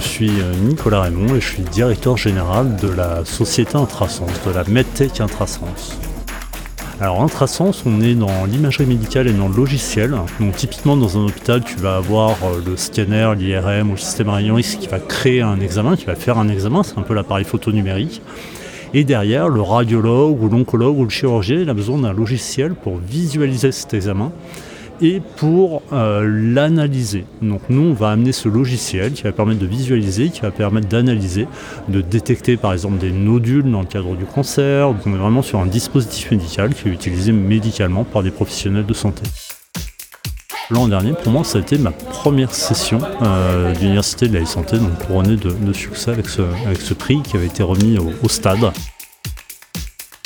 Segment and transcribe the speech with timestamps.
[0.00, 4.50] je suis euh, Nicolas Raymond et je suis directeur général de la société Intrasens, de
[4.50, 5.98] la MedTech Intrasens.
[7.00, 10.16] Alors Intrasens, on est dans l'imagerie médicale et dans le logiciel.
[10.40, 14.30] Donc typiquement dans un hôpital, tu vas avoir euh, le scanner, l'IRM ou le système
[14.30, 17.14] rayon X qui va créer un examen, qui va faire un examen, c'est un peu
[17.14, 18.22] l'appareil photo numérique.
[18.94, 22.96] Et derrière, le radiologue ou l'oncologue ou le chirurgien, il a besoin d'un logiciel pour
[22.96, 24.32] visualiser cet examen
[25.02, 27.24] et pour euh, l'analyser.
[27.42, 30.88] Donc nous, on va amener ce logiciel qui va permettre de visualiser, qui va permettre
[30.88, 31.46] d'analyser,
[31.88, 34.88] de détecter par exemple des nodules dans le cadre du cancer.
[34.88, 38.86] Donc on est vraiment sur un dispositif médical qui est utilisé médicalement par des professionnels
[38.86, 39.22] de santé.
[40.70, 44.78] L'an dernier, pour moi, ça a été ma première session euh, d'université de la santé,
[44.78, 48.70] donc couronnée de, succès avec ce prix qui avait été remis au stade.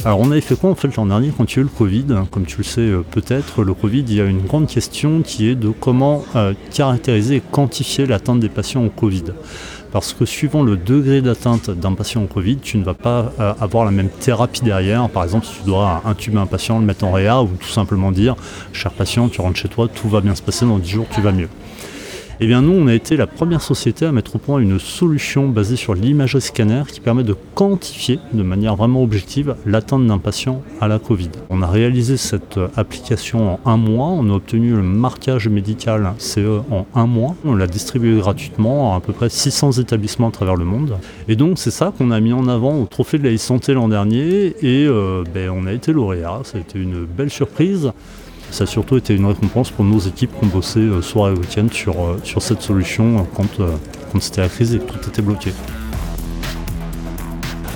[0.04, 1.70] Alors on avait fait quoi en fait l'an dernier quand il y a eu le
[1.70, 5.22] Covid Comme tu le sais euh, peut-être, le Covid, il y a une grande question
[5.22, 9.24] qui est de comment euh, caractériser et quantifier l'atteinte des patients au Covid.
[9.92, 13.54] Parce que suivant le degré d'atteinte d'un patient au Covid, tu ne vas pas euh,
[13.58, 15.08] avoir la même thérapie derrière.
[15.08, 18.12] Par exemple, si tu dois intuber un patient, le mettre en réa, ou tout simplement
[18.12, 18.36] dire,
[18.74, 21.22] cher patient, tu rentres chez toi, tout va bien se passer, dans 10 jours tu
[21.22, 21.48] vas mieux.
[22.40, 25.48] Eh bien nous, on a été la première société à mettre au point une solution
[25.48, 30.62] basée sur l'imagerie scanner qui permet de quantifier de manière vraiment objective l'atteinte d'un patient
[30.80, 31.30] à la Covid.
[31.50, 36.62] On a réalisé cette application en un mois, on a obtenu le marquage médical CE
[36.70, 40.56] en un mois, on l'a distribué gratuitement à à peu près 600 établissements à travers
[40.56, 40.96] le monde.
[41.28, 43.88] Et donc c'est ça qu'on a mis en avant au Trophée de la santé l'an
[43.88, 44.54] dernier.
[44.62, 47.92] Et euh, ben, on a été lauréat, ça a été une belle surprise
[48.50, 51.32] ça a surtout été une récompense pour nos équipes qui ont bossé euh, soir et
[51.32, 53.58] week-end sur, euh, sur cette solution euh, quand,
[54.12, 55.52] quand c'était la crise et que tout était bloqué.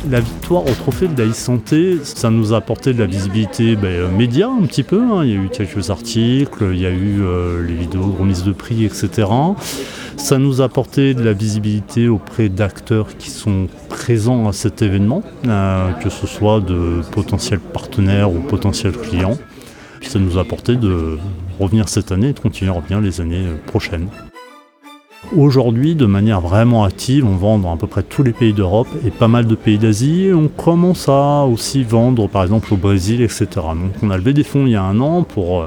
[0.08, 4.08] La victoire au trophée de la santé, ça nous a apporté de la visibilité ben,
[4.16, 5.02] média un petit peu.
[5.02, 5.24] Hein.
[5.24, 7.20] Il y a eu quelques articles, il y a eu
[7.66, 9.26] les vidéos remises de prix, etc.
[10.16, 15.22] Ça nous a apporté de la visibilité auprès d'acteurs qui sont présents à cet événement,
[15.42, 19.36] que ce soit de potentiels partenaires ou potentiels clients.
[20.00, 21.18] Puis ça nous a apporté de
[21.58, 24.08] revenir cette année et de continuer à revenir les années prochaines.
[25.36, 28.88] Aujourd'hui, de manière vraiment active, on vend dans à peu près tous les pays d'Europe
[29.04, 30.30] et pas mal de pays d'Asie.
[30.32, 33.46] On commence à aussi vendre par exemple au Brésil, etc.
[33.54, 35.66] Donc on a levé des fonds il y a un an pour euh,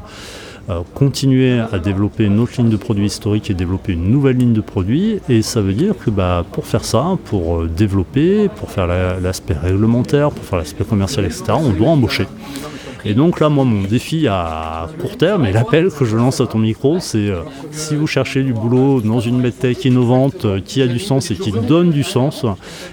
[0.70, 4.54] euh, continuer à développer une autre ligne de produits historique et développer une nouvelle ligne
[4.54, 5.20] de produits.
[5.28, 9.54] Et ça veut dire que bah, pour faire ça, pour euh, développer, pour faire l'aspect
[9.54, 12.26] réglementaire, pour faire l'aspect commercial, etc., on doit embaucher.
[13.06, 16.48] Et donc là, moi, mon défi à court terme et l'appel que je lance à
[16.48, 17.42] ton micro, c'est euh,
[17.72, 21.36] si vous cherchez du boulot dans une medtech innovante euh, qui a du sens et
[21.36, 22.46] qui donne du sens,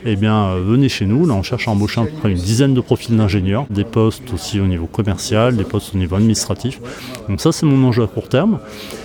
[0.06, 1.26] eh bien, euh, venez chez nous.
[1.26, 4.32] Là, on cherche à embaucher à peu près une dizaine de profils d'ingénieurs, des postes
[4.32, 6.80] aussi au niveau commercial, des postes au niveau administratif.
[7.28, 8.58] Donc ça, c'est mon enjeu à court terme.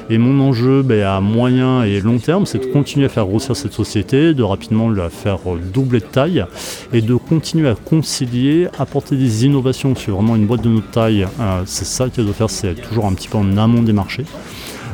[0.09, 3.55] Et mon enjeu ben, à moyen et long terme, c'est de continuer à faire grossir
[3.55, 5.39] cette société, de rapidement la faire
[5.73, 6.45] doubler de taille
[6.91, 11.25] et de continuer à concilier, apporter des innovations sur vraiment une boîte de notre taille.
[11.39, 14.25] Euh, c'est ça qu'il doit faire, c'est toujours un petit peu en amont des marchés.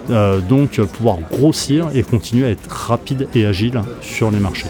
[0.09, 4.69] Euh, donc pouvoir grossir et continuer à être rapide et agile sur les marchés.